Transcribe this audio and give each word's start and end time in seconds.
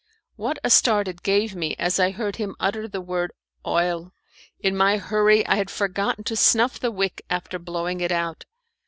What 0.35 0.57
a 0.63 0.71
start 0.71 1.07
it 1.07 1.21
gave 1.21 1.53
me 1.55 1.75
as 1.77 1.99
I 1.99 2.09
heard 2.09 2.37
him 2.37 2.55
utter 2.59 2.87
the 2.87 3.01
word 3.01 3.33
"oil." 3.67 4.11
In 4.59 4.75
my 4.75 4.97
hurry 4.97 5.45
I 5.45 5.57
had 5.57 5.69
forgotten 5.69 6.23
to 6.23 6.35
snuff 6.35 6.79
the 6.79 6.89
wick 6.89 7.23
after 7.29 7.59
blowing 7.59 8.01
it 8.01 8.11
out. 8.11 8.45